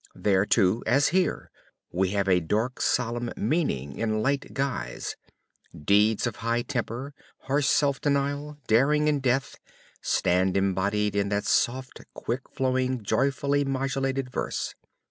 [0.15, 1.51] There too, as here,
[1.91, 5.15] we have a dark solemn meaning in light guise;
[5.79, 9.57] deeds of high temper, harsh self denial, daring and death,
[10.01, 14.73] stand embodied in that soft, quick flowing joyfully modulated verse.